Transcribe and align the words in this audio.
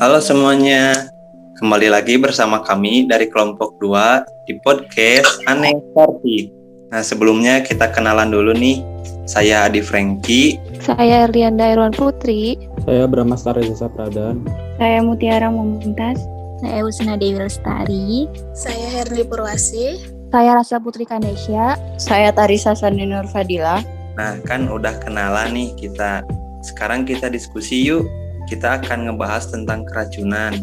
Halo 0.00 0.16
semuanya, 0.16 1.12
kembali 1.60 1.92
lagi 1.92 2.16
bersama 2.16 2.64
kami 2.64 3.04
dari 3.04 3.28
kelompok 3.28 3.76
2 3.84 4.48
di 4.48 4.56
podcast 4.64 5.44
Aneh 5.44 5.76
Party. 5.92 6.48
Nah 6.88 7.04
sebelumnya 7.04 7.60
kita 7.60 7.92
kenalan 7.92 8.32
dulu 8.32 8.56
nih, 8.56 8.80
saya 9.28 9.68
Adi 9.68 9.84
Franky. 9.84 10.56
Saya 10.80 11.28
Erlianda 11.28 11.68
Irwan 11.68 11.92
Putri. 11.92 12.56
Saya 12.88 13.04
Brahmastara 13.04 13.60
Reza 13.60 13.92
Pradan. 13.92 14.40
Saya 14.80 15.04
Mutiara 15.04 15.52
Mumtaz. 15.52 16.16
Saya 16.64 16.80
Usna 16.80 17.20
Dewi 17.20 17.36
Lestari. 17.36 18.24
Saya 18.56 19.04
Herli 19.04 19.28
Purwasi. 19.28 20.00
Saya 20.32 20.56
Rasa 20.56 20.80
Putri 20.80 21.04
Kanesya. 21.04 21.76
Saya 22.00 22.32
Tarisa 22.32 22.72
Sandi 22.72 23.04
Nur 23.04 23.28
Fadila. 23.28 23.84
Nah 24.16 24.40
kan 24.48 24.64
udah 24.64 24.96
kenalan 25.04 25.52
nih 25.52 25.76
kita. 25.76 26.24
Sekarang 26.64 27.04
kita 27.04 27.28
diskusi 27.28 27.84
yuk. 27.84 28.08
Kita 28.48 28.80
akan 28.80 29.10
ngebahas 29.10 29.50
tentang 29.50 29.84
keracunan. 29.84 30.54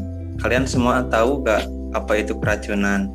Kalian 0.41 0.65
semua 0.65 1.05
tahu 1.11 1.45
gak 1.45 1.65
apa 1.93 2.13
itu 2.21 2.33
keracunan? 2.37 3.09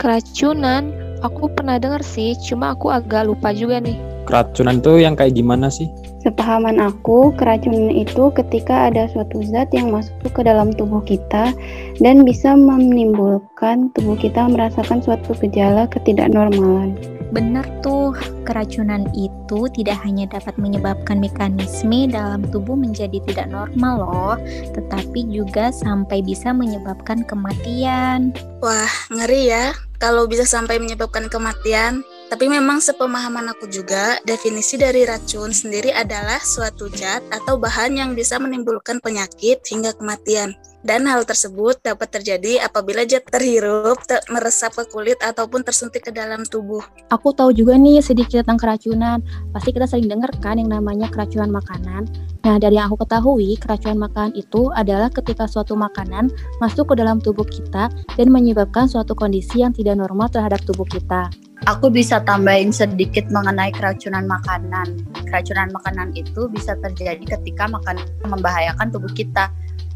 Keracunan? 0.00 0.92
Aku 1.22 1.46
pernah 1.54 1.78
dengar 1.78 2.02
sih, 2.02 2.34
cuma 2.42 2.74
aku 2.74 2.90
agak 2.90 3.30
lupa 3.30 3.54
juga 3.54 3.78
nih. 3.78 4.11
Keracunan 4.28 4.78
itu 4.78 5.02
yang 5.02 5.14
kayak 5.18 5.34
gimana 5.34 5.66
sih? 5.68 5.90
Sepahaman 6.22 6.78
aku, 6.78 7.34
keracunan 7.34 7.90
itu 7.90 8.30
ketika 8.38 8.86
ada 8.86 9.10
suatu 9.10 9.42
zat 9.42 9.74
yang 9.74 9.90
masuk 9.90 10.30
ke 10.30 10.46
dalam 10.46 10.70
tubuh 10.70 11.02
kita 11.02 11.50
dan 11.98 12.22
bisa 12.22 12.54
menimbulkan 12.54 13.90
tubuh 13.98 14.14
kita 14.14 14.46
merasakan 14.46 15.02
suatu 15.02 15.34
gejala 15.42 15.90
ketidaknormalan. 15.90 16.94
Benar 17.34 17.66
tuh, 17.82 18.14
keracunan 18.46 19.08
itu 19.18 19.66
tidak 19.74 19.98
hanya 20.06 20.30
dapat 20.30 20.54
menyebabkan 20.62 21.18
mekanisme 21.18 22.06
dalam 22.06 22.46
tubuh 22.54 22.78
menjadi 22.78 23.18
tidak 23.26 23.50
normal 23.50 23.94
loh, 24.06 24.36
tetapi 24.76 25.26
juga 25.26 25.74
sampai 25.74 26.22
bisa 26.22 26.54
menyebabkan 26.54 27.26
kematian. 27.26 28.30
Wah, 28.62 28.94
ngeri 29.10 29.50
ya 29.50 29.74
kalau 30.02 30.26
bisa 30.26 30.42
sampai 30.42 30.82
menyebabkan 30.82 31.26
kematian. 31.30 32.02
Tapi 32.32 32.48
memang 32.48 32.80
sepemahaman 32.80 33.52
aku 33.52 33.68
juga, 33.68 34.16
definisi 34.24 34.80
dari 34.80 35.04
racun 35.04 35.52
sendiri 35.52 35.92
adalah 35.92 36.40
suatu 36.40 36.88
zat 36.88 37.20
atau 37.28 37.60
bahan 37.60 38.00
yang 38.00 38.16
bisa 38.16 38.40
menimbulkan 38.40 39.04
penyakit 39.04 39.60
hingga 39.68 39.92
kematian. 39.92 40.56
Dan 40.80 41.04
hal 41.04 41.28
tersebut 41.28 41.84
dapat 41.84 42.08
terjadi 42.08 42.64
apabila 42.64 43.04
zat 43.04 43.28
terhirup, 43.28 44.00
ter 44.08 44.24
meresap 44.32 44.72
ke 44.80 44.88
kulit 44.88 45.20
ataupun 45.20 45.60
tersuntik 45.60 46.08
ke 46.08 46.12
dalam 46.16 46.48
tubuh. 46.48 46.80
Aku 47.12 47.36
tahu 47.36 47.52
juga 47.52 47.76
nih 47.76 48.00
sedikit 48.00 48.48
tentang 48.48 48.56
keracunan. 48.56 49.20
Pasti 49.52 49.76
kita 49.76 49.84
sering 49.84 50.08
dengar 50.08 50.32
kan 50.40 50.56
yang 50.56 50.72
namanya 50.72 51.12
keracunan 51.12 51.52
makanan. 51.52 52.08
Nah, 52.48 52.56
dari 52.56 52.80
yang 52.80 52.88
aku 52.88 53.04
ketahui, 53.04 53.60
keracunan 53.60 54.08
makanan 54.08 54.32
itu 54.40 54.72
adalah 54.72 55.12
ketika 55.12 55.44
suatu 55.44 55.76
makanan 55.76 56.32
masuk 56.64 56.90
ke 56.90 56.94
dalam 56.96 57.20
tubuh 57.20 57.44
kita 57.44 57.92
dan 57.92 58.26
menyebabkan 58.32 58.88
suatu 58.88 59.12
kondisi 59.12 59.60
yang 59.60 59.76
tidak 59.76 60.00
normal 60.00 60.32
terhadap 60.32 60.64
tubuh 60.64 60.88
kita. 60.88 61.28
Aku 61.62 61.94
bisa 61.94 62.18
tambahin 62.26 62.74
sedikit 62.74 63.30
mengenai 63.30 63.70
keracunan 63.70 64.26
makanan. 64.26 64.98
Keracunan 65.30 65.70
makanan 65.70 66.10
itu 66.18 66.50
bisa 66.50 66.74
terjadi 66.82 67.38
ketika 67.38 67.70
makanan 67.70 68.02
membahayakan 68.26 68.90
tubuh 68.90 69.14
kita. 69.14 69.46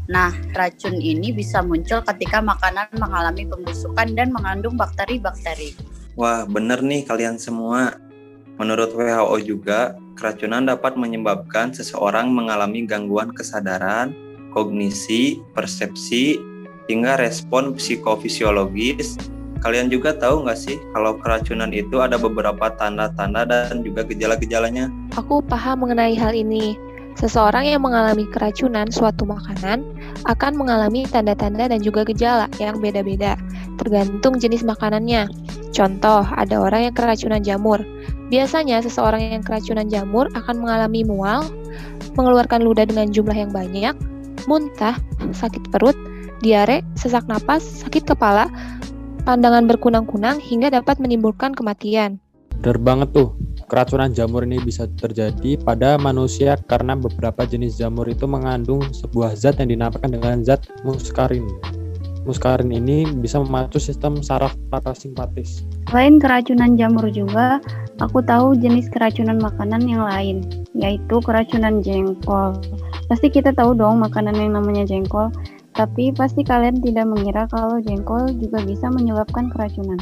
Nah, 0.07 0.31
racun 0.55 0.95
ini 0.95 1.35
bisa 1.35 1.59
muncul 1.59 1.99
ketika 2.07 2.39
makanan 2.39 2.87
mengalami 2.95 3.43
pembusukan 3.43 4.15
dan 4.15 4.31
mengandung 4.31 4.79
bakteri-bakteri. 4.79 5.75
Wah, 6.15 6.47
bener 6.47 6.79
nih 6.79 7.03
kalian 7.03 7.35
semua. 7.35 7.99
Menurut 8.55 8.95
WHO 8.95 9.35
juga, 9.43 9.99
keracunan 10.15 10.63
dapat 10.63 10.95
menyebabkan 10.95 11.75
seseorang 11.75 12.31
mengalami 12.31 12.87
gangguan 12.87 13.35
kesadaran, 13.35 14.15
kognisi, 14.55 15.43
persepsi, 15.51 16.39
hingga 16.87 17.19
respon 17.19 17.75
psikofisiologis 17.75 19.19
Kalian 19.61 19.89
juga 19.89 20.13
tahu 20.13 20.45
nggak 20.45 20.59
sih 20.59 20.77
kalau 20.93 21.17
keracunan 21.17 21.73
itu 21.73 21.97
ada 21.99 22.15
beberapa 22.15 22.69
tanda-tanda 22.77 23.45
dan 23.49 23.81
juga 23.81 24.05
gejala-gejalanya? 24.05 24.93
Aku 25.17 25.41
paham 25.41 25.85
mengenai 25.85 26.13
hal 26.13 26.37
ini. 26.37 26.77
Seseorang 27.17 27.65
yang 27.65 27.81
mengalami 27.81 28.29
keracunan 28.29 28.85
suatu 28.93 29.25
makanan 29.25 29.81
akan 30.29 30.53
mengalami 30.53 31.01
tanda-tanda 31.09 31.65
dan 31.65 31.81
juga 31.81 32.05
gejala 32.05 32.45
yang 32.61 32.77
beda-beda, 32.77 33.33
tergantung 33.81 34.37
jenis 34.37 34.61
makanannya. 34.61 35.25
Contoh, 35.73 36.21
ada 36.37 36.61
orang 36.61 36.89
yang 36.89 36.93
keracunan 36.93 37.41
jamur. 37.41 37.81
Biasanya 38.29 38.85
seseorang 38.85 39.33
yang 39.33 39.41
keracunan 39.41 39.89
jamur 39.89 40.29
akan 40.37 40.61
mengalami 40.61 41.01
mual, 41.09 41.41
mengeluarkan 42.13 42.61
ludah 42.61 42.85
dengan 42.85 43.09
jumlah 43.09 43.33
yang 43.33 43.49
banyak, 43.49 43.97
muntah, 44.45 44.93
sakit 45.33 45.73
perut, 45.73 45.97
diare, 46.45 46.85
sesak 46.93 47.25
napas, 47.25 47.65
sakit 47.81 48.05
kepala, 48.13 48.45
pandangan 49.27 49.67
berkunang-kunang 49.67 50.39
hingga 50.39 50.71
dapat 50.71 51.03
menimbulkan 51.03 51.51
kematian. 51.51 52.23
Benar 52.63 52.79
banget 52.79 53.11
tuh, 53.11 53.35
keracunan 53.67 54.15
jamur 54.15 54.47
ini 54.47 54.55
bisa 54.63 54.87
terjadi 54.87 55.59
pada 55.59 55.99
manusia 55.99 56.55
karena 56.71 56.95
beberapa 56.95 57.43
jenis 57.43 57.75
jamur 57.75 58.07
itu 58.07 58.23
mengandung 58.23 58.79
sebuah 58.95 59.35
zat 59.35 59.59
yang 59.59 59.75
dinamakan 59.75 60.15
dengan 60.15 60.47
zat 60.47 60.63
muskarin. 60.87 61.43
Muskarin 62.23 62.71
ini 62.71 63.03
bisa 63.19 63.43
memacu 63.43 63.83
sistem 63.83 64.23
saraf 64.23 64.55
parasimpatis. 64.71 65.67
Selain 65.91 66.23
keracunan 66.23 66.79
jamur 66.79 67.11
juga, 67.11 67.59
aku 67.99 68.23
tahu 68.23 68.55
jenis 68.55 68.87
keracunan 68.91 69.39
makanan 69.43 69.83
yang 69.87 70.07
lain, 70.07 70.43
yaitu 70.71 71.19
keracunan 71.23 71.83
jengkol. 71.83 72.55
Pasti 73.07 73.31
kita 73.31 73.55
tahu 73.55 73.75
dong 73.75 74.03
makanan 74.03 74.35
yang 74.35 74.55
namanya 74.59 74.83
jengkol. 74.83 75.31
Tapi 75.77 76.09
pasti 76.09 76.41
kalian 76.41 76.81
tidak 76.81 77.05
mengira 77.05 77.45
kalau 77.53 77.77
jengkol 77.77 78.33
juga 78.41 78.65
bisa 78.65 78.89
menyebabkan 78.89 79.53
keracunan. 79.53 80.01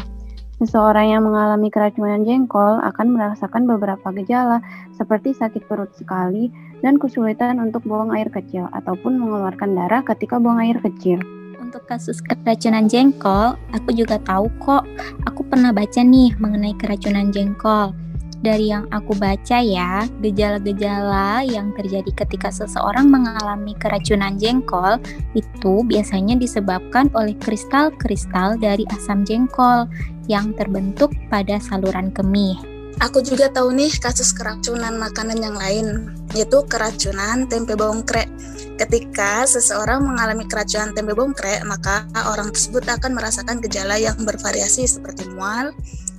Seseorang 0.56 1.12
yang 1.12 1.28
mengalami 1.28 1.68
keracunan 1.68 2.24
jengkol 2.24 2.80
akan 2.80 3.12
merasakan 3.12 3.68
beberapa 3.68 4.08
gejala 4.16 4.64
seperti 4.96 5.36
sakit 5.36 5.68
perut 5.68 5.92
sekali 6.00 6.48
dan 6.80 6.96
kesulitan 6.96 7.60
untuk 7.60 7.84
buang 7.84 8.16
air 8.16 8.32
kecil 8.32 8.72
ataupun 8.72 9.20
mengeluarkan 9.20 9.76
darah 9.76 10.00
ketika 10.08 10.40
buang 10.40 10.64
air 10.64 10.80
kecil. 10.80 11.20
Untuk 11.60 11.84
kasus 11.92 12.24
keracunan 12.24 12.88
jengkol, 12.88 13.60
aku 13.76 13.92
juga 13.92 14.16
tahu 14.24 14.48
kok. 14.64 14.88
Aku 15.28 15.44
pernah 15.44 15.76
baca 15.76 16.00
nih 16.00 16.40
mengenai 16.40 16.72
keracunan 16.80 17.36
jengkol 17.36 18.05
dari 18.42 18.72
yang 18.74 18.90
aku 18.92 19.16
baca 19.16 19.62
ya, 19.64 20.04
gejala-gejala 20.20 21.46
yang 21.48 21.72
terjadi 21.78 22.26
ketika 22.26 22.52
seseorang 22.52 23.08
mengalami 23.08 23.78
keracunan 23.80 24.36
jengkol 24.36 25.00
itu 25.38 25.84
biasanya 25.88 26.36
disebabkan 26.36 27.08
oleh 27.16 27.36
kristal-kristal 27.40 28.60
dari 28.60 28.84
asam 28.92 29.24
jengkol 29.24 29.88
yang 30.26 30.52
terbentuk 30.58 31.14
pada 31.30 31.62
saluran 31.62 32.10
kemih. 32.12 32.58
Aku 33.04 33.20
juga 33.20 33.52
tahu 33.52 33.76
nih 33.76 33.92
kasus 34.00 34.32
keracunan 34.32 34.96
makanan 34.96 35.44
yang 35.44 35.60
lain, 35.60 36.16
yaitu 36.32 36.64
keracunan 36.64 37.44
tempe 37.44 37.76
bongkrek. 37.76 38.32
Ketika 38.80 39.44
seseorang 39.44 40.04
mengalami 40.08 40.48
keracunan 40.48 40.96
tempe 40.96 41.12
bongkrek, 41.12 41.60
maka 41.68 42.08
orang 42.32 42.56
tersebut 42.56 42.88
akan 42.88 43.20
merasakan 43.20 43.60
gejala 43.60 44.00
yang 44.00 44.16
bervariasi 44.24 44.88
seperti 44.88 45.28
mual, 45.36 45.76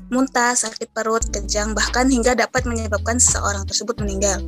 muntah, 0.08 0.54
sakit 0.54 0.90
perut, 0.94 1.26
kejang, 1.30 1.74
bahkan 1.74 2.06
hingga 2.06 2.38
dapat 2.38 2.64
menyebabkan 2.66 3.18
seseorang 3.18 3.66
tersebut 3.66 3.98
meninggal. 4.02 4.38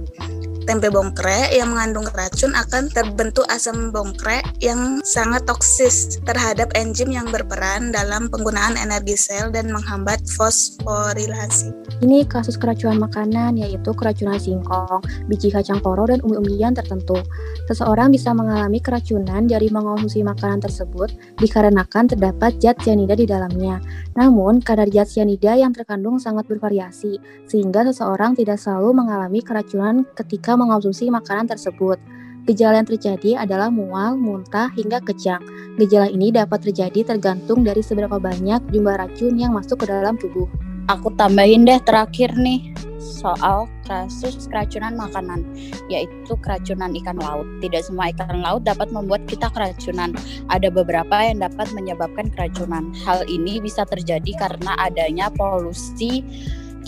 Tempe 0.69 0.93
bongkrek 0.93 1.56
yang 1.56 1.73
mengandung 1.73 2.05
racun 2.12 2.53
akan 2.53 2.93
terbentuk 2.93 3.49
asam 3.49 3.89
bongkrek 3.89 4.45
yang 4.61 5.01
sangat 5.01 5.49
toksis 5.49 6.21
terhadap 6.29 6.69
enzim 6.77 7.09
yang 7.09 7.25
berperan 7.33 7.89
dalam 7.89 8.29
penggunaan 8.29 8.77
energi 8.77 9.17
sel 9.17 9.49
dan 9.49 9.73
menghambat 9.73 10.21
fosforilasi. 10.37 11.73
Ini 12.05 12.29
kasus 12.29 12.61
keracunan 12.61 13.01
makanan 13.01 13.56
yaitu 13.56 13.97
keracunan 13.97 14.37
singkong, 14.37 15.01
biji 15.33 15.49
kacang 15.49 15.81
poro 15.81 16.05
dan 16.05 16.21
umbi-umbian 16.21 16.77
tertentu. 16.77 17.17
Seseorang 17.64 18.12
bisa 18.12 18.37
mengalami 18.37 18.85
keracunan 18.85 19.49
dari 19.49 19.73
mengonsumsi 19.73 20.21
makanan 20.21 20.61
tersebut 20.61 21.17
dikarenakan 21.41 22.12
terdapat 22.12 22.61
zat 22.61 22.76
cyanida 22.85 23.17
di 23.17 23.25
dalamnya. 23.25 23.81
Namun, 24.21 24.61
kadar 24.61 24.93
zat 24.93 25.17
cyanida 25.17 25.56
yang 25.56 25.73
terkandung 25.73 26.21
sangat 26.21 26.44
bervariasi, 26.44 27.17
sehingga 27.49 27.88
seseorang 27.88 28.37
tidak 28.37 28.61
selalu 28.61 29.00
mengalami 29.00 29.41
keracunan 29.41 30.05
ketika 30.12 30.57
mengonsumsi 30.58 31.06
makanan 31.06 31.46
tersebut. 31.46 32.02
Gejala 32.49 32.81
yang 32.81 32.88
terjadi 32.88 33.44
adalah 33.44 33.69
mual, 33.69 34.16
muntah, 34.16 34.72
hingga 34.72 35.05
kejang. 35.05 35.44
Gejala 35.76 36.08
ini 36.08 36.32
dapat 36.32 36.64
terjadi 36.64 37.14
tergantung 37.14 37.60
dari 37.62 37.84
seberapa 37.84 38.16
banyak 38.16 38.72
jumlah 38.72 38.96
racun 38.99 39.37
yang 39.37 39.52
masuk 39.55 39.84
ke 39.84 39.87
dalam 39.87 40.16
tubuh. 40.16 40.49
Aku 40.88 41.12
tambahin 41.20 41.69
deh 41.69 41.76
terakhir 41.84 42.32
nih 42.40 42.72
soal 42.96 43.69
kasus 43.84 44.49
keracunan 44.49 44.96
makanan, 44.96 45.44
yaitu 45.93 46.32
keracunan 46.40 46.96
ikan 46.96 47.20
laut. 47.20 47.44
Tidak 47.61 47.84
semua 47.84 48.08
ikan 48.16 48.40
laut 48.40 48.64
dapat 48.64 48.88
membuat 48.96 49.28
kita 49.28 49.52
keracunan. 49.52 50.16
Ada 50.49 50.72
beberapa 50.72 51.20
yang 51.20 51.44
dapat 51.44 51.69
menyebabkan 51.76 52.32
keracunan. 52.32 52.96
Hal 53.04 53.28
ini 53.28 53.61
bisa 53.61 53.84
terjadi 53.84 54.32
karena 54.40 54.72
adanya 54.81 55.28
polusi 55.34 56.25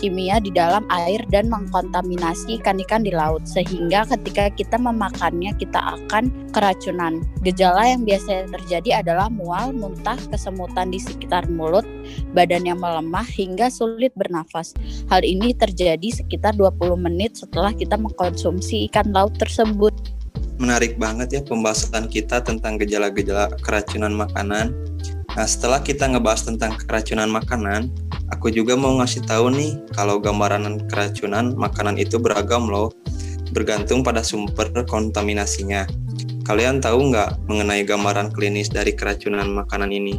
kimia 0.00 0.40
di 0.40 0.48
dalam 0.48 0.88
air 0.88 1.20
dan 1.28 1.52
mengkontaminasi 1.52 2.56
ikan-ikan 2.64 3.04
di 3.04 3.12
laut 3.12 3.44
sehingga 3.44 4.08
ketika 4.08 4.48
kita 4.56 4.80
memakannya 4.80 5.52
kita 5.60 5.76
akan 5.76 6.32
keracunan. 6.56 7.20
Gejala 7.44 7.92
yang 7.92 8.08
biasanya 8.08 8.48
terjadi 8.56 9.04
adalah 9.04 9.28
mual, 9.28 9.76
muntah, 9.76 10.16
kesemutan 10.32 10.88
di 10.88 10.96
sekitar 10.96 11.44
mulut, 11.52 11.84
badan 12.32 12.64
yang 12.64 12.80
melemah 12.80 13.28
hingga 13.28 13.68
sulit 13.68 14.16
bernafas. 14.16 14.72
Hal 15.12 15.20
ini 15.20 15.52
terjadi 15.52 16.08
sekitar 16.24 16.56
20 16.56 16.96
menit 16.96 17.36
setelah 17.36 17.76
kita 17.76 18.00
mengkonsumsi 18.00 18.88
ikan 18.88 19.12
laut 19.12 19.36
tersebut. 19.36 19.92
Menarik 20.56 20.96
banget 21.00 21.28
ya 21.32 21.40
pembahasan 21.44 22.08
kita 22.08 22.40
tentang 22.44 22.76
gejala-gejala 22.80 23.52
keracunan 23.60 24.12
makanan. 24.12 24.72
Nah, 25.30 25.46
setelah 25.46 25.80
kita 25.80 26.10
ngebahas 26.10 26.42
tentang 26.52 26.76
keracunan 26.84 27.30
makanan, 27.30 27.88
aku 28.30 28.50
juga 28.54 28.78
mau 28.78 28.96
ngasih 28.98 29.26
tahu 29.26 29.52
nih 29.52 29.76
kalau 29.92 30.22
gambaran 30.22 30.86
keracunan 30.88 31.52
makanan 31.54 31.98
itu 31.98 32.16
beragam 32.16 32.70
loh, 32.70 32.94
bergantung 33.52 34.06
pada 34.06 34.22
sumber 34.22 34.70
kontaminasinya. 34.86 35.84
Kalian 36.46 36.82
tahu 36.82 37.14
nggak 37.14 37.46
mengenai 37.46 37.86
gambaran 37.86 38.34
klinis 38.34 38.72
dari 38.72 38.96
keracunan 38.96 39.46
makanan 39.54 39.92
ini? 39.92 40.18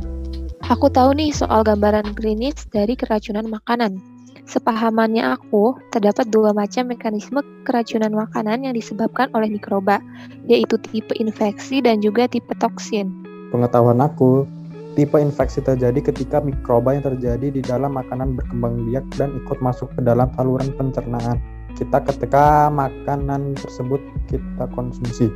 Aku 0.70 0.88
tahu 0.88 1.18
nih 1.18 1.36
soal 1.36 1.66
gambaran 1.68 2.16
klinis 2.16 2.70
dari 2.72 2.96
keracunan 2.96 3.44
makanan. 3.50 4.00
Sepahamannya 4.48 5.32
aku, 5.32 5.80
terdapat 5.96 6.28
dua 6.28 6.52
macam 6.52 6.92
mekanisme 6.92 7.40
keracunan 7.64 8.12
makanan 8.12 8.68
yang 8.68 8.76
disebabkan 8.76 9.32
oleh 9.32 9.48
mikroba, 9.48 10.04
yaitu 10.48 10.76
tipe 10.92 11.16
infeksi 11.20 11.80
dan 11.80 12.04
juga 12.04 12.28
tipe 12.28 12.52
toksin. 12.60 13.12
Pengetahuan 13.52 14.00
aku, 14.04 14.48
Tipe 14.92 15.16
infeksi 15.16 15.64
terjadi 15.64 16.12
ketika 16.12 16.44
mikroba 16.44 16.92
yang 16.92 17.08
terjadi 17.08 17.48
di 17.48 17.62
dalam 17.64 17.96
makanan 17.96 18.36
berkembang 18.36 18.92
biak 18.92 19.08
dan 19.16 19.32
ikut 19.40 19.64
masuk 19.64 19.88
ke 19.96 20.04
dalam 20.04 20.28
saluran 20.36 20.68
pencernaan 20.76 21.40
kita 21.80 21.98
ketika 22.04 22.68
makanan 22.70 23.56
tersebut 23.58 23.98
kita 24.28 24.68
konsumsi. 24.76 25.32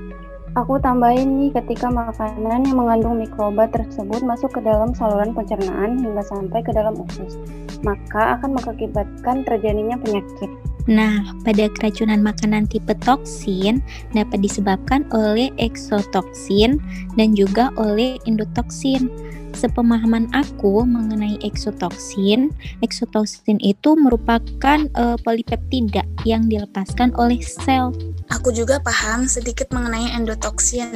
Aku 0.55 0.79
tambahin 0.79 1.35
nih 1.35 1.51
ketika 1.51 1.91
makanan 1.91 2.63
yang 2.63 2.79
mengandung 2.79 3.19
mikroba 3.19 3.67
tersebut 3.67 4.23
masuk 4.23 4.55
ke 4.55 4.63
dalam 4.63 4.95
saluran 4.95 5.35
pencernaan 5.35 5.99
hingga 5.99 6.23
sampai 6.23 6.63
ke 6.63 6.71
dalam 6.71 6.95
usus, 6.95 7.35
maka 7.83 8.39
akan 8.39 8.55
mengakibatkan 8.55 9.43
terjadinya 9.43 9.99
penyakit. 9.99 10.47
Nah, 10.85 11.27
pada 11.41 11.65
keracunan 11.75 12.21
makanan 12.21 12.69
tipe 12.71 12.93
toksin 13.03 13.83
dapat 14.15 14.39
disebabkan 14.45 15.03
oleh 15.11 15.51
eksotoksin 15.59 16.77
dan 17.19 17.35
juga 17.35 17.73
oleh 17.75 18.21
endotoksin. 18.23 19.11
Sepemahaman 19.55 20.27
aku 20.35 20.83
mengenai 20.83 21.39
eksotoksin, 21.39 22.51
eksotoksin 22.83 23.55
itu 23.63 23.95
merupakan 23.95 24.83
uh, 24.99 25.15
polipeptida 25.23 26.03
yang 26.27 26.51
dilepaskan 26.51 27.15
oleh 27.15 27.39
sel. 27.39 27.95
Aku 28.35 28.51
juga 28.51 28.83
paham 28.83 29.31
sedikit 29.31 29.71
mengenai 29.71 30.11
endotoksin. 30.11 30.91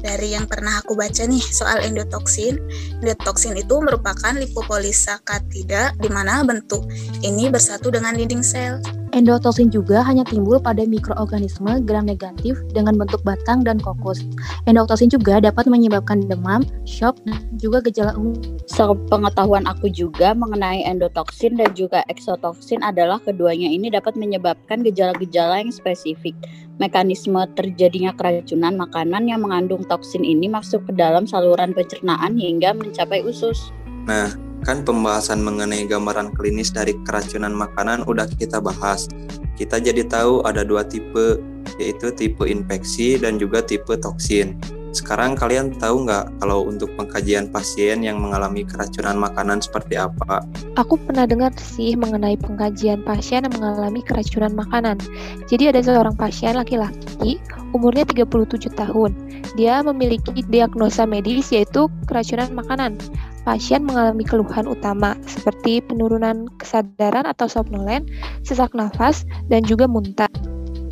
Dari 0.00 0.34
yang 0.34 0.50
pernah 0.50 0.82
aku 0.82 0.98
baca 0.98 1.22
nih 1.22 1.44
soal 1.54 1.86
endotoksin, 1.86 2.58
endotoksin 2.98 3.54
itu 3.54 3.78
merupakan 3.78 4.34
lipopolisakatida 4.34 5.94
di 6.00 6.08
mana 6.10 6.42
bentuk 6.42 6.88
ini 7.22 7.46
bersatu 7.46 7.94
dengan 7.94 8.18
dinding 8.18 8.42
sel. 8.42 8.82
Endotoksin 9.10 9.74
juga 9.74 10.06
hanya 10.06 10.22
timbul 10.22 10.62
pada 10.62 10.86
mikroorganisme 10.86 11.82
gram 11.82 12.06
negatif 12.06 12.62
dengan 12.70 12.94
bentuk 12.94 13.18
batang 13.26 13.66
dan 13.66 13.82
kokus. 13.82 14.22
Endotoksin 14.70 15.10
juga 15.10 15.42
dapat 15.42 15.66
menyebabkan 15.66 16.30
demam, 16.30 16.62
shock, 16.86 17.18
dan 17.26 17.42
juga 17.58 17.82
gejala 17.90 18.14
umum. 18.14 18.38
Sepengetahuan 18.70 19.66
aku 19.66 19.90
juga 19.90 20.30
mengenai 20.30 20.86
endotoksin 20.86 21.58
dan 21.58 21.74
juga 21.74 22.06
eksotoksin 22.06 22.86
adalah 22.86 23.18
keduanya 23.18 23.66
ini 23.66 23.90
dapat 23.90 24.14
menyebabkan 24.14 24.86
gejala-gejala 24.86 25.58
yang 25.58 25.74
spesifik. 25.74 26.38
Mekanisme 26.78 27.44
terjadinya 27.58 28.14
keracunan 28.14 28.78
makanan 28.78 29.26
yang 29.26 29.42
mengandung 29.42 29.82
toksin 29.84 30.22
ini 30.22 30.46
masuk 30.46 30.86
ke 30.86 30.92
dalam 30.94 31.26
saluran 31.26 31.74
pencernaan 31.74 32.38
hingga 32.38 32.72
mencapai 32.72 33.26
usus. 33.26 33.74
Nah, 34.08 34.32
kan 34.64 34.84
pembahasan 34.84 35.40
mengenai 35.40 35.88
gambaran 35.88 36.32
klinis 36.36 36.72
dari 36.72 36.96
keracunan 37.08 37.52
makanan 37.52 38.04
udah 38.04 38.28
kita 38.36 38.60
bahas. 38.60 39.08
Kita 39.56 39.76
jadi 39.80 40.04
tahu 40.08 40.44
ada 40.44 40.64
dua 40.64 40.84
tipe, 40.84 41.40
yaitu 41.76 42.12
tipe 42.12 42.44
infeksi 42.48 43.20
dan 43.20 43.36
juga 43.36 43.60
tipe 43.60 43.92
toksin. 43.96 44.56
Sekarang 44.90 45.38
kalian 45.38 45.70
tahu 45.78 46.02
nggak 46.02 46.42
kalau 46.42 46.66
untuk 46.66 46.90
pengkajian 46.98 47.46
pasien 47.46 48.02
yang 48.02 48.18
mengalami 48.18 48.66
keracunan 48.66 49.14
makanan 49.14 49.62
seperti 49.62 49.94
apa? 49.94 50.42
Aku 50.74 50.98
pernah 51.06 51.30
dengar 51.30 51.54
sih 51.54 51.94
mengenai 51.94 52.34
pengkajian 52.34 53.06
pasien 53.06 53.46
yang 53.46 53.54
mengalami 53.54 54.02
keracunan 54.02 54.50
makanan. 54.50 54.98
Jadi 55.46 55.70
ada 55.70 55.78
seorang 55.78 56.18
pasien 56.18 56.58
laki-laki, 56.58 57.38
umurnya 57.70 58.02
37 58.02 58.66
tahun. 58.74 59.14
Dia 59.54 59.78
memiliki 59.86 60.42
diagnosa 60.50 61.06
medis 61.06 61.54
yaitu 61.54 61.86
keracunan 62.10 62.50
makanan 62.50 62.98
pasien 63.42 63.84
mengalami 63.84 64.22
keluhan 64.22 64.68
utama 64.68 65.16
seperti 65.24 65.80
penurunan 65.84 66.46
kesadaran 66.60 67.24
atau 67.24 67.48
somnolen, 67.48 68.04
sesak 68.44 68.72
nafas, 68.76 69.24
dan 69.48 69.64
juga 69.64 69.88
muntah. 69.88 70.30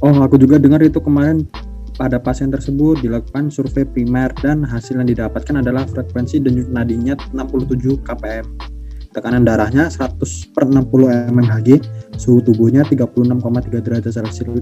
Oh, 0.01 0.15
aku 0.23 0.39
juga 0.39 0.63
dengar 0.63 0.79
itu 0.81 1.03
kemarin 1.03 1.45
pada 1.99 2.23
pasien 2.23 2.55
tersebut 2.55 3.03
dilakukan 3.03 3.51
survei 3.51 3.83
primer 3.83 4.31
dan 4.39 4.63
hasil 4.63 5.03
yang 5.03 5.11
didapatkan 5.11 5.59
adalah 5.59 5.83
frekuensi 5.91 6.39
denyut 6.39 6.71
nadinya 6.71 7.19
67 7.35 8.07
kpm. 8.07 8.47
Tekanan 9.11 9.43
darahnya 9.43 9.91
100 9.91 10.55
per 10.55 10.69
60 10.69 11.35
mmHg, 11.35 11.69
suhu 12.21 12.39
tubuhnya 12.45 12.87
36,3 12.87 13.83
derajat 13.83 14.15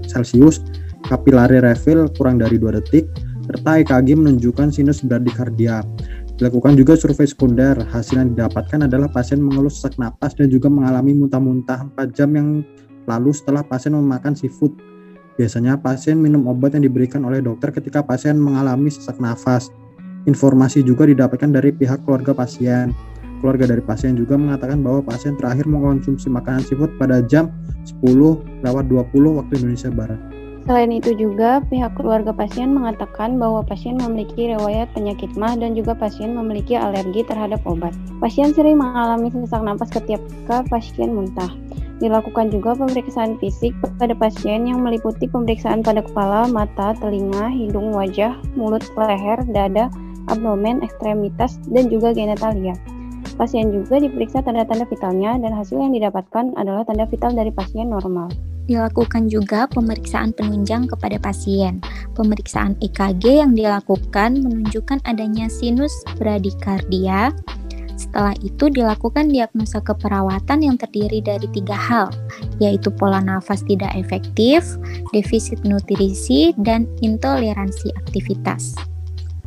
Celcius, 0.07 0.65
kapilari 1.05 1.61
refill 1.61 2.09
kurang 2.17 2.41
dari 2.41 2.57
2 2.57 2.79
detik, 2.81 3.05
serta 3.45 3.85
EKG 3.85 4.17
menunjukkan 4.17 4.73
sinus 4.73 5.05
bradikardia. 5.05 5.85
Dilakukan 6.37 6.77
juga 6.77 6.93
survei 7.01 7.25
sekunder. 7.25 7.81
Hasil 7.81 8.21
yang 8.21 8.29
didapatkan 8.37 8.85
adalah 8.85 9.09
pasien 9.09 9.41
mengeluh 9.41 9.73
sesak 9.73 9.97
napas 9.97 10.37
dan 10.37 10.53
juga 10.53 10.69
mengalami 10.69 11.17
muntah-muntah 11.17 11.89
4 11.97 12.13
jam 12.13 12.29
yang 12.37 12.61
lalu 13.09 13.33
setelah 13.33 13.65
pasien 13.65 13.97
memakan 13.97 14.37
seafood. 14.37 14.77
Biasanya 15.41 15.81
pasien 15.81 16.21
minum 16.21 16.45
obat 16.45 16.77
yang 16.77 16.85
diberikan 16.85 17.25
oleh 17.25 17.41
dokter 17.41 17.73
ketika 17.73 18.05
pasien 18.05 18.37
mengalami 18.37 18.93
sesak 18.93 19.17
nafas. 19.17 19.73
Informasi 20.29 20.85
juga 20.85 21.09
didapatkan 21.09 21.49
dari 21.49 21.73
pihak 21.73 22.05
keluarga 22.05 22.37
pasien. 22.37 22.93
Keluarga 23.41 23.73
dari 23.73 23.81
pasien 23.81 24.13
juga 24.13 24.37
mengatakan 24.37 24.85
bahwa 24.85 25.01
pasien 25.09 25.41
terakhir 25.41 25.65
mengkonsumsi 25.65 26.29
makanan 26.29 26.61
seafood 26.69 26.93
pada 27.01 27.25
jam 27.25 27.49
10 28.05 28.05
lewat 28.61 28.85
20 28.93 29.41
waktu 29.41 29.53
Indonesia 29.57 29.89
Barat. 29.89 30.21
Selain 30.67 30.91
itu 30.91 31.15
juga, 31.15 31.63
pihak 31.71 31.95
keluarga 31.95 32.35
pasien 32.35 32.75
mengatakan 32.75 33.39
bahwa 33.39 33.63
pasien 33.63 33.95
memiliki 34.03 34.51
riwayat 34.51 34.91
penyakit 34.99 35.31
mah 35.39 35.55
dan 35.55 35.79
juga 35.79 35.95
pasien 35.95 36.35
memiliki 36.35 36.75
alergi 36.75 37.23
terhadap 37.23 37.63
obat. 37.71 37.95
Pasien 38.19 38.51
sering 38.51 38.83
mengalami 38.83 39.31
sesak 39.31 39.63
napas 39.63 39.95
ketika 39.95 40.67
pasien 40.67 41.15
muntah. 41.15 41.55
Dilakukan 42.03 42.51
juga 42.51 42.75
pemeriksaan 42.75 43.39
fisik 43.39 43.79
pada 43.79 44.11
pasien 44.19 44.67
yang 44.67 44.83
meliputi 44.83 45.31
pemeriksaan 45.31 45.87
pada 45.87 46.03
kepala, 46.03 46.51
mata, 46.51 46.99
telinga, 46.99 47.47
hidung, 47.47 47.95
wajah, 47.95 48.35
mulut, 48.59 48.83
leher, 48.99 49.39
dada, 49.55 49.87
abdomen, 50.27 50.83
ekstremitas, 50.83 51.63
dan 51.71 51.87
juga 51.87 52.11
genitalia. 52.11 52.75
Pasien 53.39 53.71
juga 53.71 54.03
diperiksa 54.03 54.43
tanda-tanda 54.43 54.83
vitalnya 54.91 55.39
dan 55.39 55.55
hasil 55.55 55.79
yang 55.79 55.95
didapatkan 55.95 56.59
adalah 56.59 56.83
tanda 56.83 57.07
vital 57.07 57.31
dari 57.39 57.55
pasien 57.55 57.87
normal. 57.87 58.35
Dilakukan 58.67 59.31
juga 59.31 59.71
pemeriksaan 59.71 60.35
penunjang 60.35 60.91
kepada 60.91 61.23
pasien. 61.23 61.79
Pemeriksaan 62.19 62.75
EKG 62.83 63.47
yang 63.47 63.55
dilakukan 63.55 64.43
menunjukkan 64.43 64.99
adanya 65.07 65.47
sinus 65.47 65.95
bradikardia. 66.19 67.31
Setelah 67.97 68.37
itu 68.45 68.69
dilakukan 68.69 69.33
diagnosa 69.33 69.81
keperawatan 69.81 70.61
yang 70.61 70.77
terdiri 70.77 71.25
dari 71.25 71.49
tiga 71.49 71.73
hal, 71.73 72.13
yaitu 72.61 72.93
pola 72.93 73.25
nafas 73.25 73.65
tidak 73.65 73.89
efektif, 73.97 74.77
defisit 75.17 75.63
nutrisi, 75.65 76.53
dan 76.61 76.85
intoleransi 77.01 77.89
aktivitas. 77.97 78.77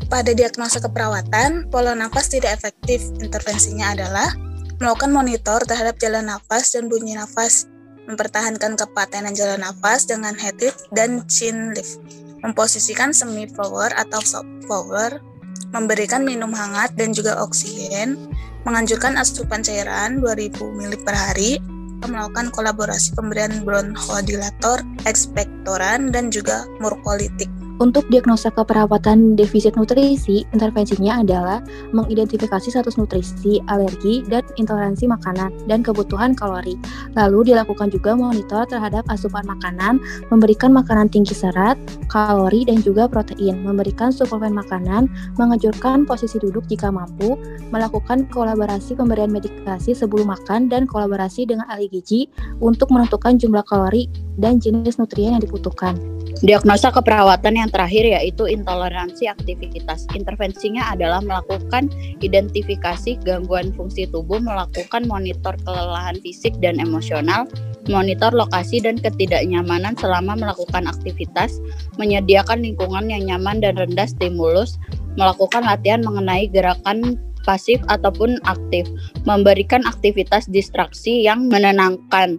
Pada 0.10 0.34
diagnosa 0.34 0.82
keperawatan, 0.82 1.70
pola 1.70 1.94
nafas 1.94 2.34
tidak 2.34 2.58
efektif. 2.58 3.06
Intervensinya 3.22 3.94
adalah 3.94 4.34
melakukan 4.82 5.14
monitor 5.14 5.62
terhadap 5.68 6.02
jalan 6.02 6.26
nafas 6.34 6.74
dan 6.74 6.90
bunyi 6.90 7.14
nafas 7.20 7.70
mempertahankan 8.10 8.74
kepatenan 8.74 9.38
jalan 9.38 9.62
nafas 9.62 10.10
dengan 10.10 10.34
head 10.34 10.58
lift 10.58 10.90
dan 10.90 11.22
chin 11.30 11.78
lift, 11.78 12.02
memposisikan 12.42 13.14
semi 13.14 13.46
power 13.46 13.94
atau 13.94 14.18
soft 14.26 14.50
power, 14.66 15.22
memberikan 15.70 16.26
minum 16.26 16.50
hangat 16.50 16.98
dan 16.98 17.14
juga 17.14 17.38
oksigen, 17.46 18.18
menganjurkan 18.66 19.14
asupan 19.22 19.62
cairan 19.62 20.18
2000 20.26 20.58
ml 20.58 20.94
per 21.06 21.14
hari, 21.14 21.62
melakukan 22.10 22.50
kolaborasi 22.50 23.14
pemberian 23.14 23.62
bronchodilator, 23.62 24.82
ekspektoran, 25.06 26.10
dan 26.10 26.34
juga 26.34 26.66
murkolitik. 26.82 27.59
Untuk 27.80 28.12
diagnosa 28.12 28.52
keperawatan 28.52 29.40
defisit 29.40 29.80
nutrisi, 29.80 30.44
intervensinya 30.52 31.24
adalah 31.24 31.64
mengidentifikasi 31.96 32.68
status 32.68 33.00
nutrisi, 33.00 33.64
alergi, 33.72 34.20
dan 34.28 34.44
intoleransi 34.60 35.08
makanan, 35.08 35.56
dan 35.64 35.80
kebutuhan 35.80 36.36
kalori. 36.36 36.76
Lalu 37.16 37.56
dilakukan 37.56 37.88
juga 37.88 38.20
monitor 38.20 38.68
terhadap 38.68 39.08
asupan 39.08 39.48
makanan, 39.48 39.96
memberikan 40.28 40.76
makanan 40.76 41.08
tinggi 41.08 41.32
serat, 41.32 41.80
kalori, 42.12 42.68
dan 42.68 42.84
juga 42.84 43.08
protein, 43.08 43.64
memberikan 43.64 44.12
suplemen 44.12 44.52
makanan, 44.60 45.08
mengajurkan 45.40 46.04
posisi 46.04 46.36
duduk 46.36 46.68
jika 46.68 46.92
mampu, 46.92 47.40
melakukan 47.72 48.28
kolaborasi 48.28 49.00
pemberian 49.00 49.32
medikasi 49.32 49.96
sebelum 49.96 50.28
makan, 50.28 50.68
dan 50.68 50.84
kolaborasi 50.84 51.48
dengan 51.48 51.64
ahli 51.72 51.88
gizi 51.88 52.28
untuk 52.60 52.92
menentukan 52.92 53.40
jumlah 53.40 53.64
kalori 53.64 54.12
dan 54.36 54.60
jenis 54.60 55.00
nutrien 55.00 55.40
yang 55.40 55.44
dibutuhkan. 55.48 55.96
Diagnosa 56.40 56.88
keperawatan 56.96 57.60
yang 57.60 57.69
terakhir 57.70 58.06
yaitu 58.06 58.50
intoleransi 58.50 59.30
aktivitas. 59.30 60.10
Intervensinya 60.18 60.92
adalah 60.94 61.22
melakukan 61.22 61.88
identifikasi 62.20 63.22
gangguan 63.24 63.72
fungsi 63.78 64.10
tubuh, 64.10 64.42
melakukan 64.42 65.06
monitor 65.06 65.56
kelelahan 65.64 66.18
fisik 66.20 66.58
dan 66.60 66.82
emosional, 66.82 67.46
monitor 67.88 68.34
lokasi 68.34 68.82
dan 68.82 68.98
ketidaknyamanan 69.00 69.96
selama 69.98 70.36
melakukan 70.36 70.90
aktivitas, 70.90 71.62
menyediakan 72.02 72.62
lingkungan 72.66 73.08
yang 73.08 73.24
nyaman 73.30 73.62
dan 73.62 73.78
rendah 73.78 74.10
stimulus, 74.10 74.82
melakukan 75.16 75.64
latihan 75.66 76.02
mengenai 76.02 76.50
gerakan 76.50 77.18
pasif 77.48 77.80
ataupun 77.88 78.38
aktif, 78.46 78.86
memberikan 79.24 79.82
aktivitas 79.88 80.46
distraksi 80.52 81.24
yang 81.24 81.48
menenangkan, 81.48 82.38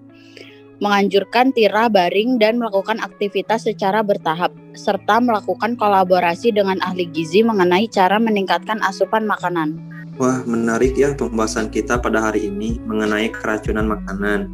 menganjurkan 0.81 1.53
tira 1.53 1.93
baring 1.93 2.41
dan 2.41 2.57
melakukan 2.57 2.97
aktivitas 3.05 3.69
secara 3.69 4.01
bertahap, 4.01 4.51
serta 4.73 5.21
melakukan 5.21 5.77
kolaborasi 5.77 6.57
dengan 6.57 6.81
ahli 6.81 7.05
gizi 7.13 7.45
mengenai 7.45 7.87
cara 7.93 8.17
meningkatkan 8.17 8.81
asupan 8.81 9.29
makanan. 9.29 9.77
Wah, 10.17 10.45
menarik 10.45 10.97
ya 10.97 11.17
pembahasan 11.17 11.73
kita 11.73 12.01
pada 12.01 12.21
hari 12.21 12.49
ini 12.49 12.81
mengenai 12.85 13.33
keracunan 13.33 13.89
makanan. 13.89 14.53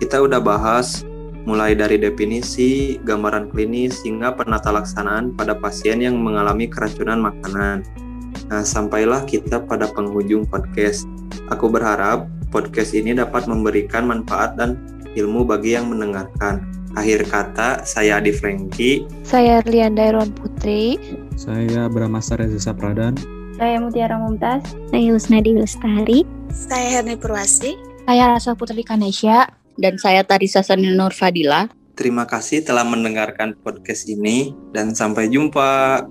Kita 0.00 0.24
udah 0.24 0.40
bahas 0.40 1.04
mulai 1.44 1.74
dari 1.74 1.98
definisi, 1.98 2.96
gambaran 3.02 3.50
klinis, 3.50 4.00
hingga 4.06 4.32
penata 4.32 4.70
laksanaan 4.70 5.34
pada 5.34 5.58
pasien 5.58 6.00
yang 6.00 6.16
mengalami 6.16 6.70
keracunan 6.70 7.18
makanan. 7.18 7.84
Nah, 8.48 8.64
sampailah 8.64 9.24
kita 9.28 9.64
pada 9.64 9.88
penghujung 9.90 10.48
podcast. 10.48 11.04
Aku 11.52 11.68
berharap 11.68 12.28
podcast 12.52 12.92
ini 12.96 13.16
dapat 13.16 13.48
memberikan 13.48 14.08
manfaat 14.08 14.56
dan 14.56 14.80
ilmu 15.16 15.44
bagi 15.44 15.76
yang 15.76 15.92
mendengarkan. 15.92 16.64
Akhir 16.92 17.24
kata, 17.24 17.88
saya 17.88 18.20
Adi 18.20 18.32
Franky. 18.36 19.08
Saya 19.24 19.64
Lianda 19.64 20.12
Irwan 20.12 20.28
Putri. 20.36 21.00
Saya 21.40 21.88
Bramasta 21.88 22.36
Reza 22.36 22.60
Sapradan. 22.60 23.16
Saya 23.56 23.80
Mutiara 23.80 24.20
Mumtaz. 24.20 24.76
Saya 24.92 25.16
Usnadi 25.16 25.56
Lestari. 25.56 26.28
Saya 26.52 27.00
Herni 27.00 27.16
Purwasi. 27.16 27.80
Saya 28.04 28.36
Rasa 28.36 28.52
Putri 28.52 28.84
Kanesya. 28.84 29.48
Dan 29.80 29.96
saya 29.96 30.20
Tarisa 30.20 30.60
Sani 30.60 30.92
Nur 30.92 31.16
Fadila. 31.16 31.72
Terima 31.96 32.28
kasih 32.28 32.60
telah 32.64 32.84
mendengarkan 32.84 33.56
podcast 33.56 34.04
ini 34.08 34.52
dan 34.76 34.92
sampai 34.92 35.32
jumpa. 35.32 36.04